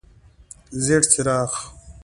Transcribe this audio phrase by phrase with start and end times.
[0.83, 1.51] ژیړ څراغ: